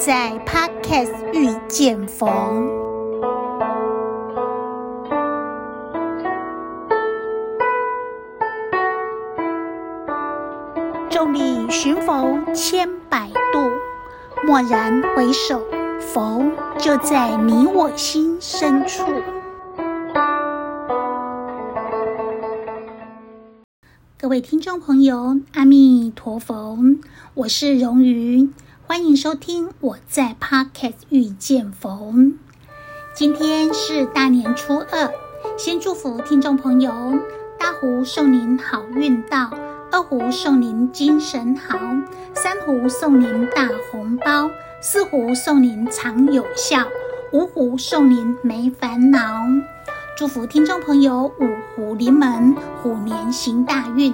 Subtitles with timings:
[0.00, 2.26] 在 Podcast 遇见佛。
[11.10, 13.70] 众里寻佛千百度，
[14.46, 15.62] 蓦然回首，
[16.00, 19.04] 佛就在你我心深处。
[24.18, 26.78] 各位听众朋友，阿弥陀佛，
[27.34, 28.54] 我是荣云，
[28.90, 32.36] 欢迎收听我在 Podcast 遇见逢。
[33.14, 35.12] 今天是大年初二，
[35.56, 36.90] 先祝福听众朋友：
[37.56, 39.56] 大胡送您好运到，
[39.92, 41.78] 二胡送您精神好，
[42.34, 46.84] 三胡送您大红包，四胡送您常有笑，
[47.32, 49.20] 五胡送您没烦恼。
[50.16, 51.46] 祝福听众朋友五
[51.76, 54.12] 虎临门，虎年行大运。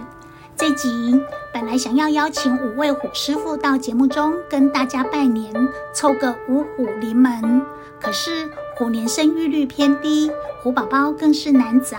[0.57, 1.21] 这集
[1.53, 5.53] 本来想要邀请五位虎师傅到节目中跟大家拜年，
[5.93, 7.61] 凑个五虎临门。
[8.01, 10.31] 可是虎年生育率偏低，
[10.63, 11.99] 虎宝宝更是难找。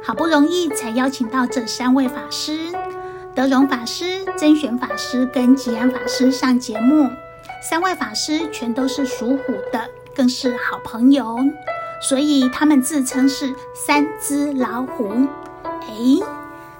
[0.00, 2.70] 好不容易才邀请到这三位法师：
[3.34, 7.10] 德容法师、真玄法师跟吉安法师上节目。
[7.60, 11.38] 三位法师全都是属虎的，更是好朋友。
[12.00, 15.26] 所以他们自称是三只老虎。
[15.88, 16.22] 诶，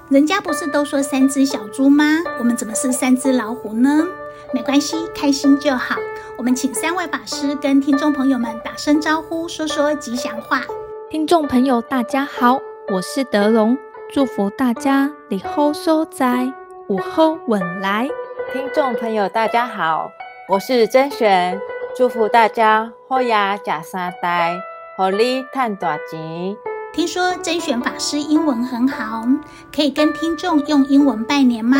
[0.09, 2.05] 人家不是都说三只小猪吗？
[2.37, 4.07] 我们怎么是三只老虎呢？
[4.53, 5.95] 没关系，开心就好。
[6.37, 10.61] 我们请三位法师跟听众朋友们打声招呼，说说吉祥话。
[11.09, 12.59] 听众朋友，大家好，
[12.93, 13.75] 我是德隆，
[14.13, 16.53] 祝福大家你好收灾，
[16.87, 18.07] 午后稳来。
[18.53, 20.11] 听众朋友，大家好，
[20.47, 21.59] 我是甄玄，
[21.97, 24.55] 祝福大家好呀，假三代。
[24.97, 26.74] 好利赚大钱。
[26.95, 29.27] 听说甄选法师英文很好，
[29.75, 31.77] 可以跟听众用英文拜年吗？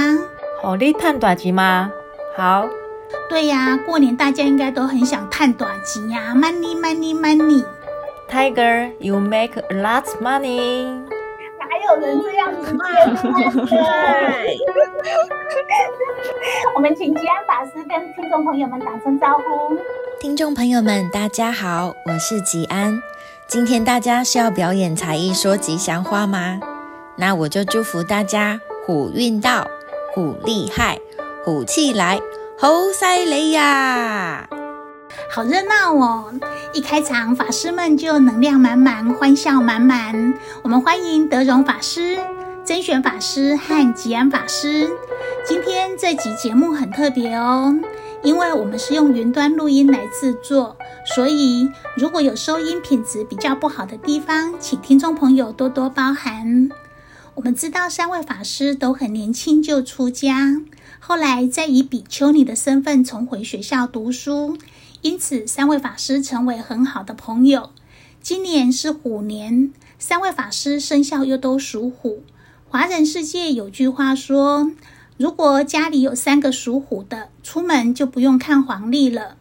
[0.61, 1.89] 好利赚大钱吗？
[2.35, 2.67] 好。
[3.30, 7.63] 对呀，过年大家应该都很想赚大钱呀，money money money。
[8.29, 10.84] Tiger, you make a lot money。
[10.84, 13.06] 哪有人这样子卖？
[13.67, 14.57] 对。
[16.75, 19.78] 我们请吉安法师跟听众朋友们打声招呼。
[20.19, 23.01] 听众朋友们，大家好，我是吉安。
[23.47, 26.59] 今天大家是要表演才艺说吉祥话吗？
[27.16, 29.67] 那我就祝福大家虎运到，
[30.13, 31.00] 虎厉害，
[31.44, 32.19] 虎气来，
[32.57, 34.50] 猴塞雷呀！
[35.29, 36.34] 好热闹哦！
[36.73, 40.34] 一开场，法师们就能量满满，欢笑满满。
[40.63, 42.17] 我们欢迎德容法师、
[42.66, 44.89] 甄选法师和吉安法师。
[45.47, 47.75] 今天这集节目很特别哦。
[48.25, 50.75] 因为我们是用云端录音来制作，
[51.16, 56.72] 所以如果有收音品质比较不好的地方，请听众朋友多多包涵。
[57.35, 60.59] 我们知道三位法师都很年轻就出家，
[61.00, 64.58] 后来再以比丘尼的身份重回学校读书，
[65.02, 67.69] 因此三位法师成为很好的朋友。
[68.24, 72.24] 今年是虎年，三位法师生肖又都属虎。
[72.68, 74.72] 华人世界有句话说，
[75.18, 79.38] 如果家里有三个属虎的，出门就不用看黄历了。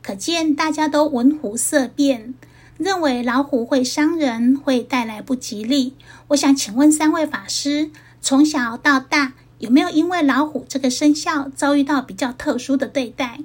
[0.00, 2.34] 可见大家都闻虎色变，
[2.78, 5.94] 认为老虎会伤人，会带来不吉利。
[6.28, 7.90] 我想请问三位法师，
[8.22, 13.40] 从小到大有没有因为老虎这个生肖遭遇到比较特殊的对待？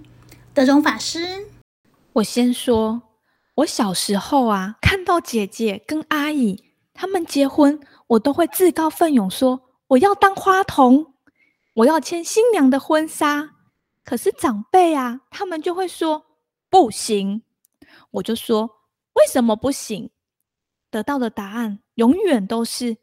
[0.54, 1.48] 德容法师，
[2.14, 3.02] 我先说，
[3.56, 6.64] 我小时候啊，看到姐姐跟阿姨
[6.94, 11.13] 他们结婚，我都会自告奋勇说我要当花童。
[11.76, 13.50] 我要牵新娘的婚纱，
[14.06, 16.24] 可是长辈啊，他们就会说
[16.70, 17.42] 不行。
[18.12, 18.68] 我就说
[19.14, 20.12] 为什么不行？
[20.92, 22.98] 得到的答案永远都是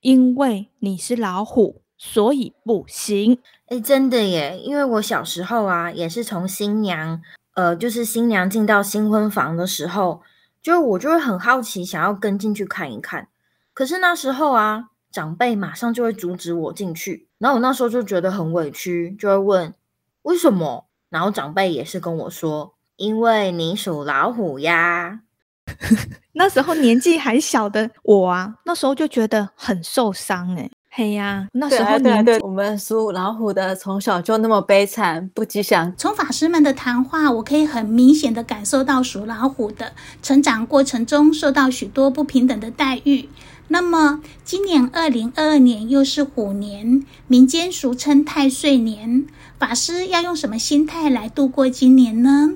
[0.00, 3.38] 因为你是老虎，所以不行。
[3.68, 4.58] 哎，真的耶！
[4.58, 7.22] 因为我小时候啊，也是从新娘，
[7.54, 10.20] 呃，就是新娘进到新婚房的时候，
[10.60, 13.28] 就我就会很好奇，想要跟进去看一看。
[13.72, 17.28] 可是那时候啊，长辈马上就会阻止我进去。
[17.42, 19.74] 然后我那时候就觉得很委屈，就会问
[20.22, 20.86] 为什么？
[21.10, 25.22] 然后长辈也是跟我说，因为你属老虎呀。
[26.34, 30.70] 那时候年纪还小的我啊，那时候就觉得很受伤哎。
[30.88, 35.92] 嘿呀，那时候对对，我们属老虎的从小就那么悲惨，不吉祥。
[35.96, 39.92] 从法师们的谈话，我可以很明显的感受到属老虎的
[40.22, 43.28] 成长过程中受到许多不平等的待遇。
[43.68, 49.26] 那么，今年二零二二年又是虎年，民间俗称太岁年。
[49.58, 52.54] 法师要用什么心态来度过今年呢？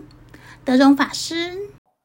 [0.65, 1.57] 德容法师，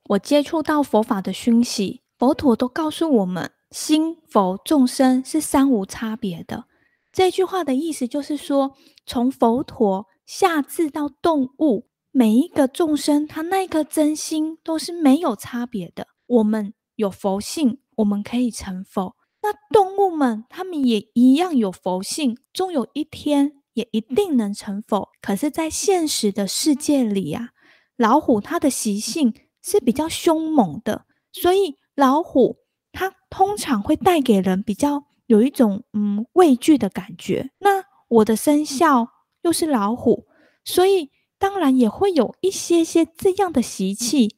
[0.09, 6.65] 我接触到佛法的熏习，佛陀都告诉我们，心佛众生是三无差别的。
[7.11, 8.75] 这句话的意思就是说，
[9.05, 16.07] 从佛陀下至到动物，每一个众生，他那颗真心都是没有差别的。
[16.27, 19.15] 我们有佛性，我们可以成佛。
[19.43, 25.09] 那动物们，它们也一样有佛性，终有一天也一定能成佛。
[25.19, 27.49] 可是，在现实的世界里啊，
[27.97, 29.33] 老虎它的习性
[29.63, 32.57] 是比较凶猛的，所以老虎
[32.91, 37.49] 它通常会带给人比较有一种嗯畏惧的感觉。
[37.59, 39.07] 那我的生肖
[39.41, 40.27] 又是老虎，
[40.63, 41.09] 所以
[41.39, 44.35] 当然也会有一些些这样的习气。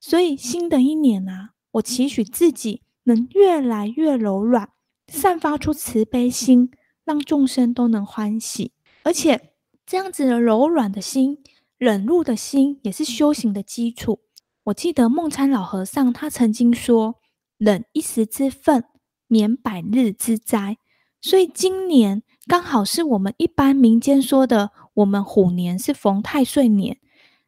[0.00, 2.82] 所以新的一年啊，我期许自己。
[3.14, 4.70] 能越来越柔软，
[5.08, 6.70] 散发出慈悲心，
[7.04, 8.72] 让众生都能欢喜。
[9.02, 9.52] 而且
[9.84, 11.42] 这样子的柔软的心、
[11.76, 14.20] 忍辱的心，也是修行的基础。
[14.64, 17.16] 我记得梦参老和尚他曾经说
[17.58, 18.84] ：“忍一时之愤，
[19.26, 20.76] 免百日之灾。”
[21.20, 26.98] 所以今年刚好是我们一般民间说的，我们虎年是逢太岁年。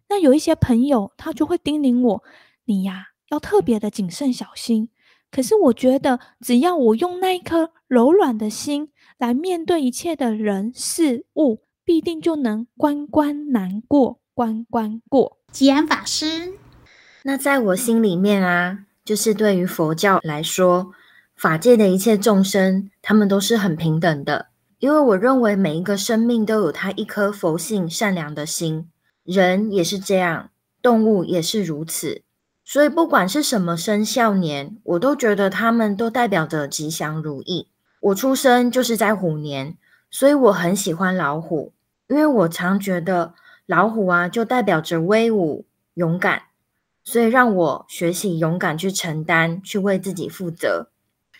[0.08, 2.24] 那有一些朋友他就会叮咛我
[2.64, 4.88] ：“你呀，要特别的谨慎小心。”
[5.32, 15.38] 可是我觉得，只要我用那一颗柔软的心来面对一切的人事物，必定就能关关难过关关过。
[15.50, 16.52] 吉安法师，
[17.22, 20.92] 那在我心里面啊，就是对于佛教来说，
[21.34, 24.48] 法界的一切众生，他们都是很平等的，
[24.80, 28.90] 因为我认为每一个生命都有他一颗佛性善良的心，
[29.24, 30.50] 人也是这样，
[30.82, 32.22] 动物也是如此。
[32.64, 37.68] 所以，不管是什么生肖年，我都觉得他们都代表着吉祥如意。
[38.00, 39.76] 我出生就是在虎年，
[40.10, 41.72] 所以我很喜欢老虎，
[42.08, 43.34] 因为我常觉得
[43.66, 46.42] 老虎啊，就代表着威武、勇敢，
[47.04, 50.88] 所以让我学习勇敢去承担，去为自己负责。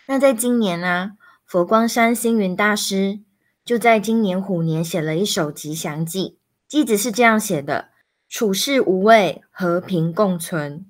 [0.07, 1.13] 那在今年呢、
[1.45, 3.19] 佛光山星云大师
[3.65, 6.35] 就在今年虎年写了一首吉祥偈，
[6.69, 7.89] 偈子是这样写的：
[8.27, 10.85] 处事无畏，和平共存。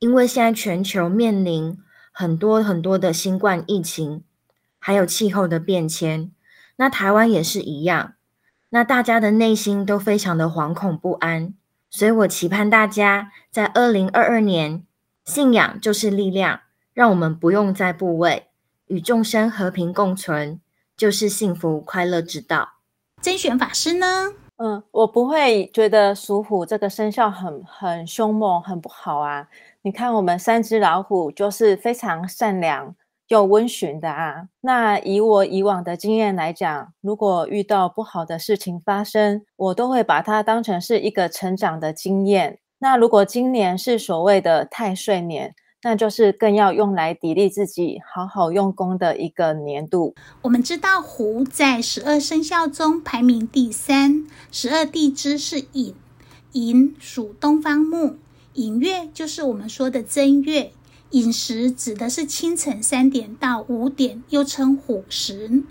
[0.00, 1.78] 因为现在全球面临
[2.10, 4.24] 很多很多的新冠疫情，
[4.78, 6.32] 还有气候的变迁，
[6.76, 8.14] 那台湾也是一样，
[8.70, 11.52] 那大家的内心都非常的惶恐不安，
[11.90, 14.82] 所以我期盼大家在二零二二年，
[15.26, 16.60] 信仰就是力量，
[16.94, 18.48] 让我们不用再部位，
[18.86, 20.58] 与众生和平共存，
[20.96, 22.76] 就是幸福快乐之道。
[23.20, 24.32] 甄选法师呢？
[24.56, 29.48] 嗯，我不会觉得属虎这个生肖很很凶猛，很不好啊。
[29.82, 32.94] 你看，我们三只老虎就是非常善良
[33.28, 34.48] 又温驯的啊。
[34.60, 42.58] 那以我以往的经验来讲，如果遇到不好的事情发生，我都会把它当成是一个成长的经验。
[42.80, 50.14] 那如果今年是所谓的太岁年，那就是更要用来砥砺自己、好好用功的一个年度。
[50.42, 55.94] 我们知道虎在十二生肖中排名第三，十二地支是寅，
[56.52, 58.18] 寅属东方木。
[58.60, 60.72] 寅月就是我们说的正月，
[61.12, 65.62] 寅时指的是清晨三点到五点，又称虎时。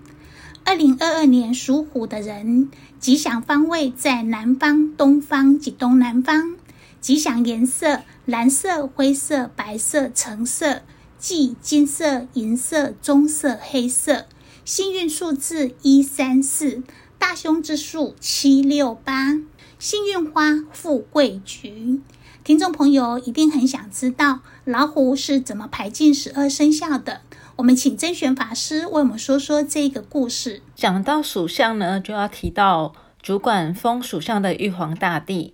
[0.63, 6.57] 二零二二年属虎的人，吉祥方位在南方、东方及东南方。
[6.99, 10.81] 吉祥颜色：蓝色、灰色、白色、橙色、
[11.19, 14.25] 即金色、银色、棕色、黑色。
[14.65, 16.81] 幸运数字一三四，
[17.19, 19.39] 大凶之数七六八。
[19.77, 22.01] 幸运花：富贵菊。
[22.49, 27.21] 听众朋友一定很想知道老虎是怎么排进十二生肖的。
[27.57, 30.63] 我们请甄选法师为我们说说这个故事。
[30.73, 35.53] 讲到属相呢，就要提到主管风属相的玉皇大帝。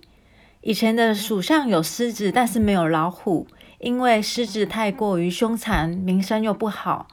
[0.62, 3.46] 以前的属相有狮子，但是没有老虎，
[3.78, 7.08] 因为狮子太过于凶残，名声又不好。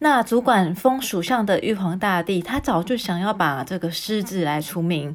[0.00, 5.14] 那主管风属相的玉皇大帝，他早就想要把这个狮子来除名。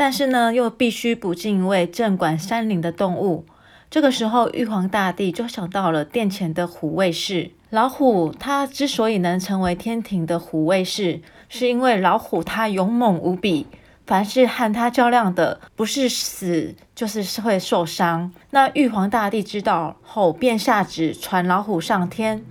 [0.00, 3.44] 但是呢，又必须不敬畏镇管山林的动物。
[3.90, 7.50] 这个时候，玉皇大帝就想到了殿前的虎卫士。
[7.68, 13.66] 老虎它之所以能成为天庭的虎卫士，是因为老虎它勇猛无比，
[14.06, 18.32] 凡是和它较量的，不是死就是会受伤。
[18.52, 22.42] 那玉皇大帝知道后，便下旨传老虎上天。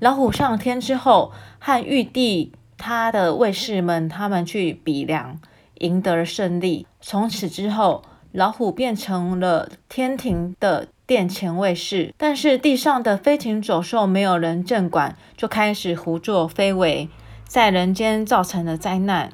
[0.00, 5.38] 老虎上天之后，和玉帝他的卫士们他们去比量。
[5.80, 8.02] 赢得了胜利，从此之后，
[8.32, 12.12] 老虎变成了天庭的殿前卫士。
[12.16, 17.08] 但是地上的飞禽走兽没有人镇管，就开始胡作非为，
[17.46, 19.30] 在人间造成了灾难。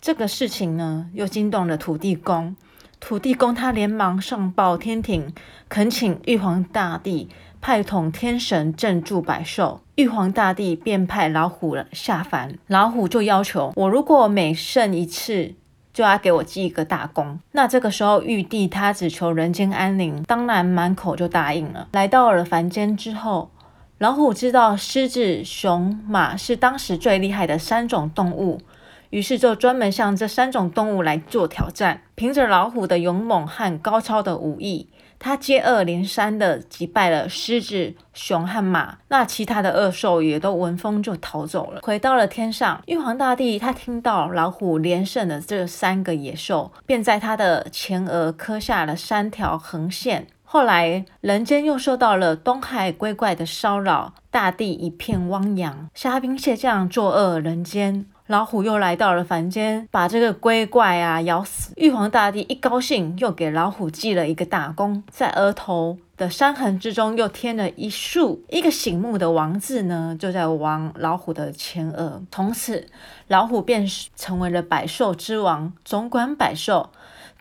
[0.00, 2.56] 这个事情呢，又惊动了土地公。
[2.98, 5.32] 土地公他连忙上报天庭，
[5.68, 7.28] 恳请玉皇大帝
[7.60, 9.80] 派统天神镇住百兽。
[9.96, 15.54] 玉皇大帝便派老虎下凡，老虎就要求我，如果每胜一次。
[15.92, 17.38] 就要给我记一个大功。
[17.52, 21.88] 那这个时候，玉帝他只求人间安宁，当然满口就答应了。
[21.92, 23.50] 来到了凡间之后，
[23.98, 28.60] 老虎知道狮子、熊、马是当时最厉害的三种动物，
[29.10, 32.02] 于是就专门向这三种动物来做挑战。
[32.14, 34.88] 凭着老虎的勇猛和高超的武艺。
[35.22, 42.82] 他接二连三的击败了狮子、熊和马，那其他的恶兽也都闻风就逃走了，回到了天上。
[42.86, 50.26] 玉皇大帝他听到老虎连胜的这三个野兽，便在他的前额刻下了三条横线。
[50.42, 58.04] 后来人间又受到了东海龟怪的骚扰，大地一片汪洋，虾兵蟹将作恶人间。
[58.32, 61.74] 老虎又来到了凡间，把这个龟怪啊咬死。
[61.76, 72.22] 玉皇大帝一高兴，又给老虎记了一个大功，在额头的伤痕之中又添了一竖一个醒目的王字呢，就在王老虎的前额。
[72.30, 72.88] 从此，
[73.28, 73.86] 老虎便
[74.16, 76.88] 成为了百兽之王，总管百兽。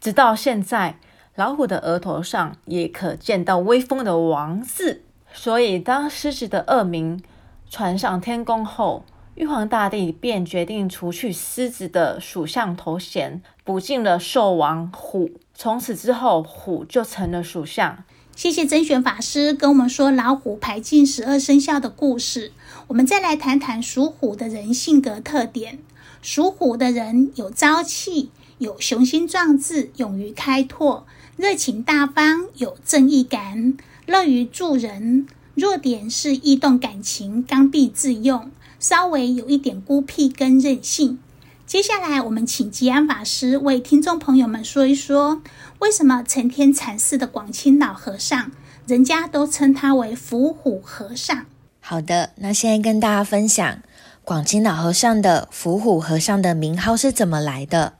[0.01, 0.97] 直到现在，
[1.35, 5.03] 老虎的额头上也可见到威风的王字。
[5.31, 7.23] 所以，当狮子的恶名
[7.69, 15.31] 传上天宫后，玉皇大帝便决定除去狮子的属相头衔，补进了兽王虎。
[15.53, 18.03] 从此之后，虎就成了属相。
[18.35, 22.51] 谢谢甄选法师跟我们说老虎排进十二生肖的故事。
[22.87, 25.79] 我们再来谈谈属虎的人性格特点。
[26.21, 31.05] 属虎的人有朝气，有雄心壮志，勇于开拓，
[31.37, 35.25] 热情大方，有正义感，乐于助人。
[35.53, 38.51] 弱点是易动感情，刚愎自用。
[38.81, 41.19] 稍微有一点孤僻跟任性。
[41.67, 45.43] 接下来，我们请吉安法师为听众朋友们说一说，
[45.79, 48.51] 为什么成天禅寺的广钦老和尚，
[48.87, 51.45] 人家都称他为伏虎和尚。
[51.79, 53.83] 好的，那现在跟大家分享
[54.25, 57.93] 广钦老和尚的伏虎和尚的名号是怎么来的。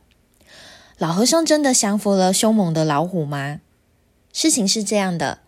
[0.97, 3.59] 老和尚真的降服了凶猛的老虎吗？
[4.33, 5.39] 事情是这样的，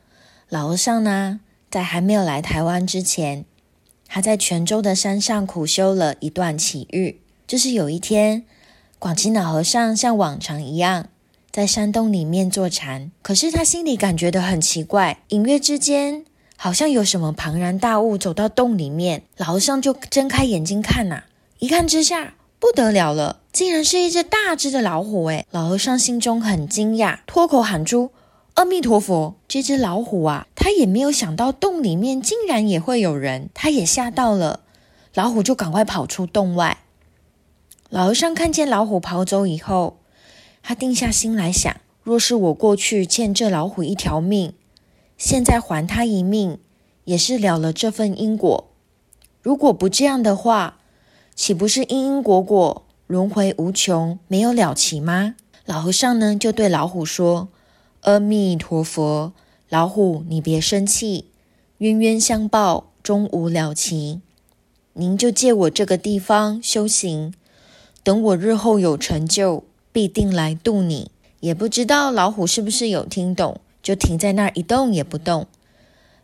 [0.47, 1.39] 老和尚呢，
[1.71, 3.45] 在还没有来台湾之前。
[4.15, 8.43] 他在泉州的山上苦修了一段奇遇，就是有一天，
[8.99, 11.07] 广钦老和尚像往常一样
[11.49, 21.25] 在山洞里面坐禅，可是他心里感觉得很奇怪，隐约之间好像有什么庞然大物走到洞里面，老和尚就睁开眼睛看呐、啊，
[21.57, 25.25] 一看之下不得了了，竟然是一只大只的老虎！
[25.29, 28.11] 诶，老和尚心中很惊讶，脱口喊出。
[28.55, 34.59] 阿弥陀佛，这只老虎啊，他也没有想到洞里面竟然也会有人，他也吓到了。
[35.15, 36.77] 老虎就赶快跑出洞外。
[37.89, 39.97] 老和尚看见老虎跑走以后，
[40.61, 44.53] 他定下心来想：若是我过去欠这老虎一条命，
[45.17, 46.59] 现在还他一命，
[47.05, 48.69] 也是了了这份因果。
[49.41, 50.77] 如果不这样的话，
[51.33, 55.33] 岂不是因因果果，轮回无穷，没有了期吗？
[55.65, 57.49] 老和尚呢，就对老虎说。
[58.03, 59.31] 阿弥陀佛，
[59.69, 61.29] 老虎，你别生气，
[61.77, 64.19] 冤冤相报终无了期。
[64.91, 67.33] 您就借我这个地方修行，
[68.03, 71.11] 等我日后有成就，必定来度你。
[71.39, 75.47] 也不知道老虎是不是有听懂，就停在那儿一动也不动。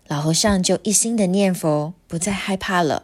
[0.09, 3.03] 老和尚就一心的念佛，不再害怕了。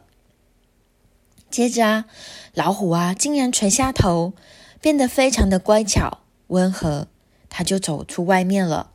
[1.49, 2.05] 接着啊，
[2.53, 4.33] 老虎啊，竟然垂下头，
[4.81, 7.07] 变得非常的乖巧温和。
[7.49, 8.91] 他就走出外面了，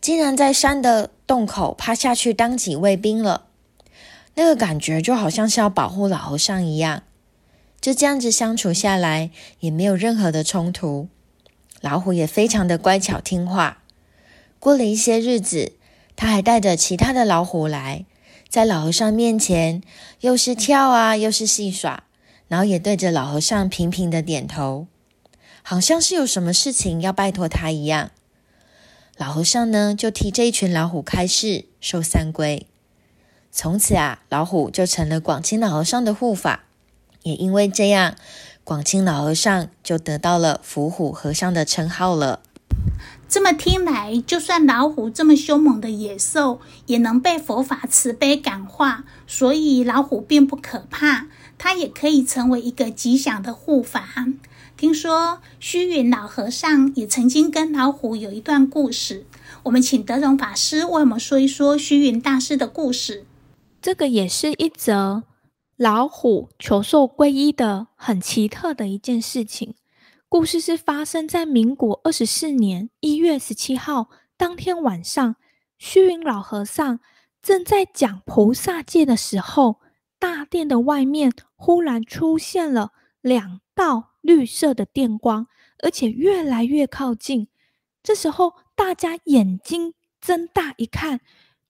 [0.00, 3.46] 竟然在山的洞口趴下去当起卫兵了。
[4.34, 7.02] 那个感觉就好像是要保护老和尚一样。
[7.80, 11.08] 就这样子相处下来，也没有任何的冲突。
[11.80, 13.82] 老虎也非常的乖巧听话。
[14.58, 15.74] 过了一些日子，
[16.16, 18.04] 他还带着其他的老虎来，
[18.48, 19.82] 在老和尚面前
[20.20, 22.04] 又是跳啊，又是戏耍，
[22.48, 24.86] 然后也对着老和尚频频的点头。
[25.68, 28.12] 好像是有什么事情要拜托他一样，
[29.16, 32.68] 老和尚呢就替这一群老虎开示受三归。
[33.50, 36.66] 从此啊，老虎就成了广清老和尚的护法，
[37.24, 38.14] 也因为这样，
[38.62, 42.42] 广清老和尚就得到了伏虎和尚的称号了。
[43.28, 51.26] 这么听来，就算老虎这么凶猛的野兽，也能被佛法慈悲感化，所以老虎并不可怕，
[51.58, 54.26] 它也可以成为一个吉祥的护法。
[54.76, 59.24] 听说虚云老和尚也曾经跟老虎有一段故事，
[59.62, 63.24] 我们请德容法师为我们说一说虚云大师的故事。
[63.80, 65.24] 这个也是一则
[65.78, 69.74] 老虎求受皈依的很奇特的一件事情。
[70.28, 75.36] 故事是发生在民国二十四年一月十七号当天晚上，
[75.78, 77.00] 虚云老和尚
[77.40, 79.76] 正在讲菩萨戒的时候，
[80.18, 82.92] 大殿的外面忽然出现了
[83.22, 84.10] 两道。
[84.26, 85.46] 绿色的电光，
[85.78, 87.48] 而且越来越靠近。
[88.02, 91.20] 这时候，大家眼睛睁大一看，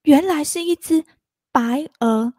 [0.03, 1.05] 原来是一只
[1.53, 2.35] 白额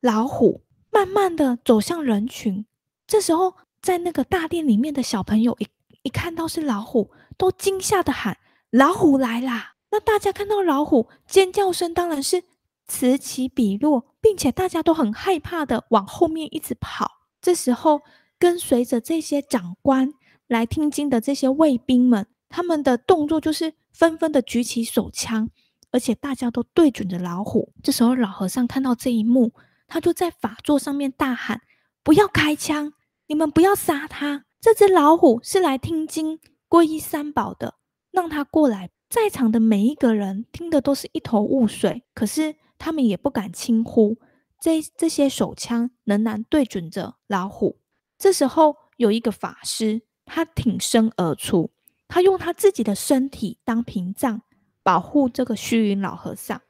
[0.00, 2.66] 老虎，慢慢的走向人群。
[3.06, 5.66] 这时候，在那个大殿里面的小朋友一
[6.02, 8.38] 一看到是老虎，都惊吓的喊
[8.70, 12.44] ：“老虎来啦！”那大家看到老虎，尖叫声当然是
[12.86, 17.22] 此起彼落，并且大家都很害怕的往后面一直跑。
[17.40, 18.02] 这时候，
[18.40, 20.14] 跟随着这些长官
[20.48, 25.50] 来听经的这些卫兵们，他们的动作就是纷纷的举起手枪，
[25.92, 27.72] 而且大家都对准着老虎。
[27.82, 29.52] 这时候，老和尚看到这一幕，
[29.86, 31.60] 他就在法座上面大喊
[32.02, 32.94] ：“不要开枪！
[33.26, 34.46] 你们不要杀他！
[34.60, 37.74] 这只老虎是来听经、皈依三宝的，
[38.10, 44.16] 让他过来。”在场的每一个人听的都是一头雾水，可是他们也不敢轻呼。
[44.60, 47.79] 这这些手枪仍然对准着老虎。
[48.20, 51.70] 这时候有一个法师，他挺身而出，
[52.06, 54.42] 他用他自己的身体当屏障，
[54.82, 56.60] 保护这个虚云老和尚。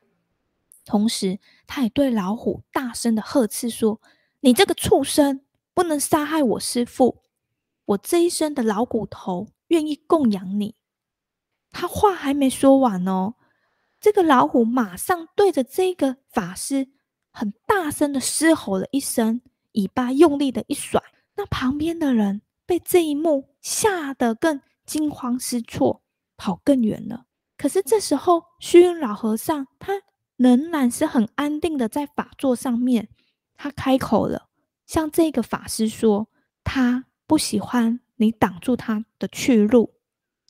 [0.84, 4.00] 同时，他也对老虎大声的呵斥说
[4.42, 5.40] ：“你这个畜生，
[5.74, 7.20] 不能杀害我师父！
[7.84, 10.76] 我这一身的老骨头，愿意供养你。”
[11.72, 13.34] 他话还没说完哦，
[14.00, 16.90] 这个老虎马上对着这个法师
[17.32, 19.40] 很大声的嘶吼了一声，
[19.72, 21.02] 尾巴用力的一甩，
[21.40, 26.02] 那旁边的人被这一幕吓得更惊慌失措，
[26.36, 27.24] 跑更远了。
[27.56, 30.02] 可是这时候，虚云老和尚他
[30.36, 33.08] 仍然是很安定的在法座上面，
[33.54, 34.50] 他开口了，
[34.86, 36.28] 向这个法师说
[36.62, 39.94] ：“他不喜欢你挡住他的去路，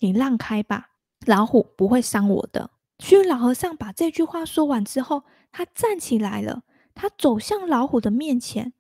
[0.01, 0.89] 你让开吧。”
[1.25, 2.73] 老虎不会伤我的。
[2.99, 6.65] 虚云老和尚把这句话说完之后，他站起来了，
[6.97, 8.73] 他走向老虎的面前。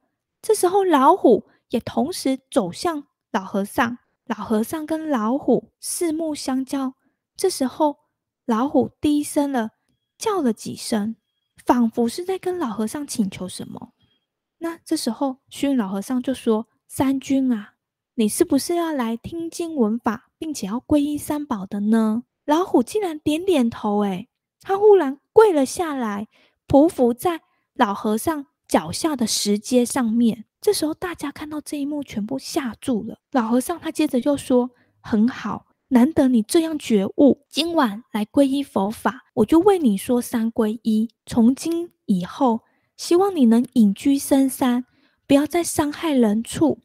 [0.43, 3.99] 这时候，老虎也同时走向老和尚。
[4.27, 6.95] 老和尚跟老虎四目相交。
[7.37, 7.97] 这时候，
[8.47, 9.71] 老虎低声了，
[10.17, 11.17] 叫了几声，
[11.65, 13.93] 仿佛是在跟老和尚请求什么。
[14.59, 17.75] 那这时候，虚云老和尚就说：“三军啊，
[18.15, 24.29] 你是不是要来听经闻法，并且要皈依三宝的呢？”老虎竟然点点头，诶，
[24.61, 26.29] 他忽然跪了下来，
[26.69, 27.41] 匍匐在
[27.75, 30.45] 老和尚脚下的石阶上面。
[30.61, 33.19] 这时候，大家看到这一幕，全部吓住了。
[33.33, 34.71] 老和尚他接着又说
[35.01, 41.09] ：“很好，难得你这样觉悟，今晚来皈依佛法，我就为你说三皈依。
[41.25, 42.61] 从今以后，
[42.97, 44.85] 希望你能隐居深山，
[45.27, 46.81] 不要再伤害人畜，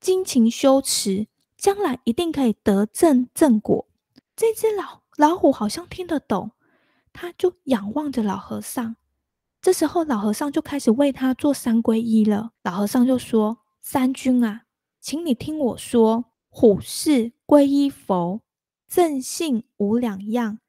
[0.00, 3.86] 精勤修持，将来一定可以得正正果。”
[4.34, 5.02] 这只老。
[5.18, 6.52] 老虎好像听得懂，
[7.12, 8.94] 他就仰望着老和尚。
[9.68, 12.52] 这时候，老和尚就开始为他做三皈依了。
[12.62, 14.62] 老和尚就说：“三军啊，
[14.98, 18.40] 请你听我说，虎视皈依佛，
[18.88, 20.60] 正信无两样，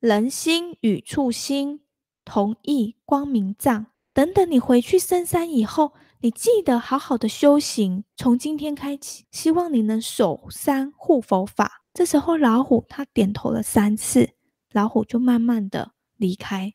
[0.00, 1.82] 人心与畜心
[2.24, 3.88] 同一光明藏。
[4.14, 8.04] 等等，你回去深山以后，你记得好好的修行。
[8.16, 14.30] 从今天开始，希望你能守山护佛法。”这时候，老虎他点头了三次，
[14.72, 16.72] 老虎就慢慢的离开。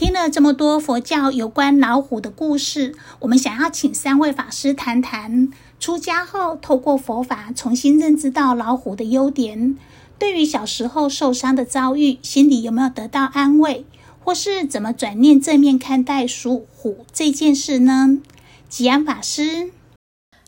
[0.00, 9.76] 听了这么多佛教有关老虎的故事，我们想要请三位法师谈谈出家后透过佛法重新认知到老虎的优点。
[10.18, 13.84] 对于小时候受伤的遭遇，心里有没有得到安慰，
[14.24, 18.20] 或是怎么转念正面看待属虎这件事呢？
[18.70, 19.70] 吉安法师，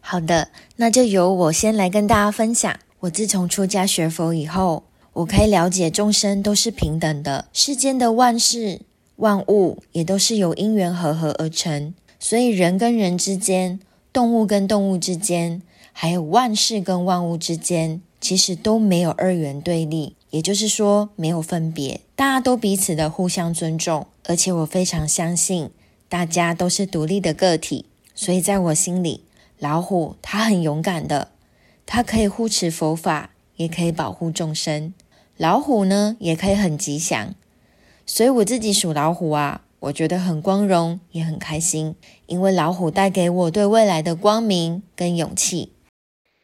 [0.00, 2.74] 好的，那就由我先来跟大家分享。
[3.00, 8.80] 我自从出家学佛以后，我可以了解众生都是平等的，世间的万事
[9.22, 13.78] 万物也都是由因缘和合而成，所以人跟人之间、
[14.12, 25.70] 动物跟动物之间，还有万事跟万物之间，其实都没有二元对立，也就是说没有分别，大家都彼此的互相尊重，而且我非常相信
[26.08, 29.22] 大家都是独立的个体，所以在我心里，
[29.60, 31.28] 老虎它很勇敢的。
[31.86, 34.92] 它可以护持佛法，也可以保护众生。
[35.36, 37.36] 老虎呢，也可以很吉祥。
[38.14, 41.96] 所以我自己属老虎啊，我觉得很光荣，也很开心，
[42.26, 45.72] 因为老虎带给我对未来的光明跟勇气。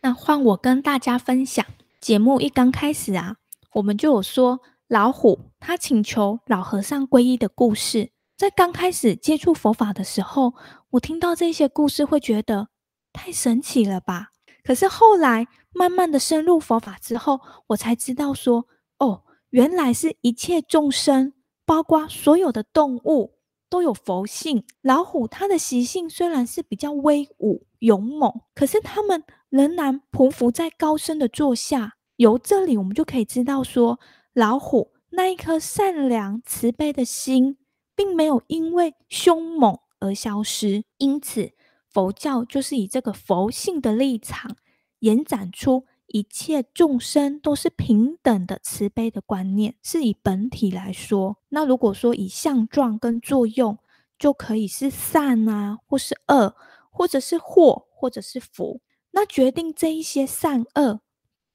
[0.00, 1.66] 那换我跟大家分享，
[2.00, 3.36] 节目一刚开始啊，
[3.74, 8.12] 我们就有说老虎他请求老和尚皈依的故事。
[8.38, 10.54] 在刚开始接触佛法的时候，
[10.92, 12.68] 我听到这些故事，会觉得
[13.12, 14.28] 太神奇了吧。
[14.64, 18.64] 可是后来慢慢的深入佛法之后，我才知道说，
[19.00, 21.34] 哦，原来是一切众生，
[21.68, 23.34] 包括所有的动物，
[23.68, 24.64] 都有佛性。
[24.80, 31.96] 老虎它的习性虽然是比较威武勇猛，可是它们仍然匍匐在高深的座下。
[32.16, 34.00] 由这里我们就可以知道说，
[34.32, 37.58] 老虎那一颗善良慈悲的心，
[37.94, 40.84] 并没有因为凶猛而消失。
[40.96, 41.52] 因此，
[41.86, 44.56] 佛教就是以这个佛性的立场，
[45.00, 49.76] 延展出一切众生都是平等的慈悲的观念。
[49.82, 53.78] 是以本体来说，那如果说以相状跟作用，
[54.18, 56.56] 就可以是善啊，或是恶，
[56.90, 58.80] 或者是祸，或者是福。
[59.12, 61.00] 那决定这一些善恶，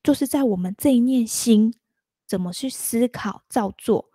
[0.01, 1.73] 就是在我们这一念心
[2.25, 4.09] 怎么去思考造作。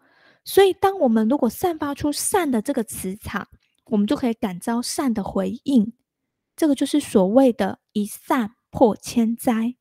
[0.45, 3.49] 所以，当我们如果散发出善的这个磁场，
[3.87, 5.93] 我们就可以感召善的回应。
[6.57, 9.77] 这个就是所谓的“一善破千灾”。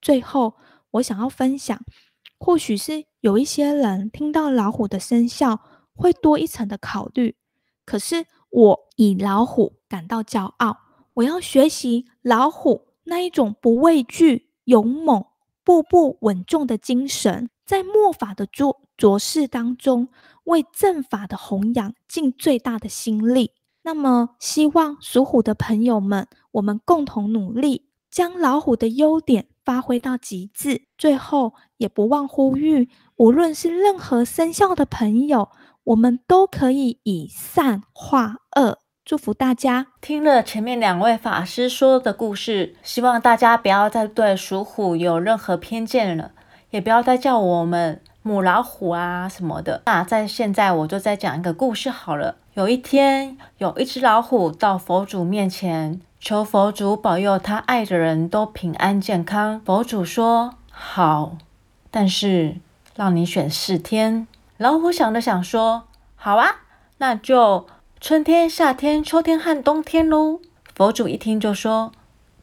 [0.00, 0.54] 最后，
[0.92, 1.80] 我想要分享，
[2.38, 5.60] 或许是有一些人听到老虎的生肖，
[5.94, 7.36] 会多一层的考虑。
[7.84, 10.76] 可是，我以老虎感到骄傲，
[11.14, 15.24] 我要学习老虎那一种不畏惧、勇猛、
[15.64, 20.08] 步步稳重的精神，在末法的做浊世当中，
[20.44, 23.52] 为正法的弘扬尽最大的心力。
[23.82, 30.86] 那么，希望属虎的朋友们，我们共同努力，将老虎的优点发挥到极致。
[30.98, 35.48] 最后，也不忘呼吁，无论是任何生肖的朋友，
[35.84, 38.80] 我们都可以以善化恶。
[39.04, 39.86] 祝福大家！
[40.00, 46.32] 听了前面两位法师说的故事，希望大家不要再对属虎有任何偏见了，
[46.70, 49.82] 也不要再叫我们母老虎啊什么的。
[49.86, 52.38] 那在现在，我就再讲一个故事好了。
[52.54, 59.58] 有一天，有一只老虎到佛祖面前，求佛祖保佑他爱的人都平安健康。
[59.64, 61.38] 佛祖说：“好，
[61.90, 62.56] 但是
[62.94, 64.26] 让你选四天。”
[64.58, 66.56] 老虎想了想说：“好啊，
[66.98, 67.66] 那就
[67.98, 70.40] 春天、夏天、秋天和冬天喽。”
[70.76, 71.90] 佛祖一听就说：“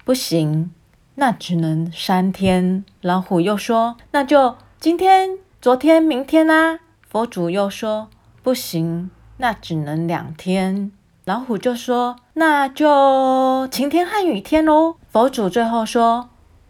[0.04, 0.72] 不行，
[1.16, 8.10] 那只能三天。”老虎又说：“那就今天、昨天、明天啊。”佛祖又说
[8.42, 10.92] ：“不行。”那只能两天，
[11.28, 16.30] 老虎就说：“那就晴天和雨天喽。”佛祖最后说：“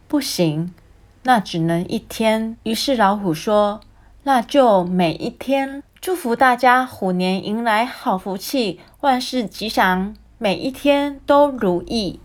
[0.09, 0.73] 不行，
[1.21, 3.81] 那只能一天。”于是老虎说
[4.23, 12.19] ：“那就每一天。”祝福大家虎年迎来好福气，万事吉祥，每一天都如意。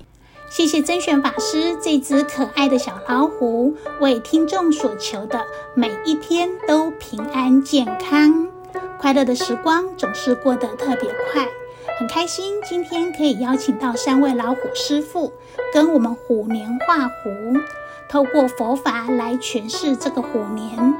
[0.49, 8.49] 谢谢甄选法师这只可爱的小老虎，为听众所求的每一天都平安健康。
[8.99, 11.47] 快乐的时光总是过得特别快，
[12.03, 15.33] 很开心今天可以邀请到三位老虎师傅
[15.73, 17.31] 跟我们虎年画虎，
[18.09, 20.97] 透过佛法来诠释这个虎年，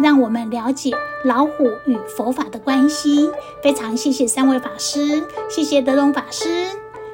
[0.00, 0.92] 让我们了解
[1.24, 3.32] 老虎与佛法的关系。
[3.64, 6.68] 非常谢谢三位法师，谢谢德隆法师，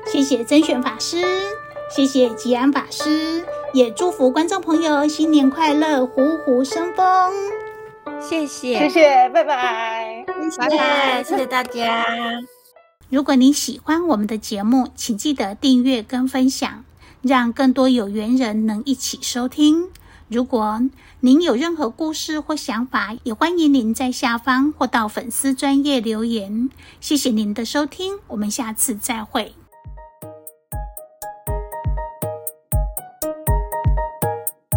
[0.04, 1.24] 谢谢甄选法师，
[1.96, 7.32] 谢谢吉安法师，也祝福观众朋友新年快乐，虎虎生风。
[8.20, 10.26] 谢谢，谢谢，拜拜，
[10.58, 12.04] 拜拜，谢谢大家。
[13.10, 16.84] 如果您喜欢我们的节目，请记得订阅跟分享，
[17.22, 19.88] 让更多有缘人能一起收听。
[20.28, 20.80] 如果
[21.18, 26.70] 您有任何故事或想法，也欢迎您在下方或到粉丝专业留言。
[27.00, 29.54] 谢谢您的收听，我们下次再会。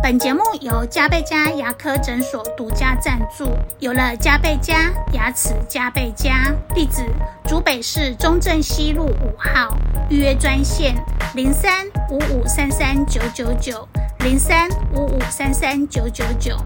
[0.04, 3.48] 本节目由嘉贝嘉牙科诊所独家赞助。
[3.80, 6.54] 有了嘉贝嘉，牙齿加倍加。
[6.76, 7.06] 地址：
[7.48, 9.78] 竹北市中正西路五号。
[10.10, 10.94] 预约专线：
[11.36, 13.88] 零三五五三三九九九，
[14.20, 16.58] 零三五五三三九九九。